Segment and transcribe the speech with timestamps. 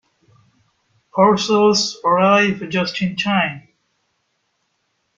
[1.13, 3.67] Parcels arrive just in time.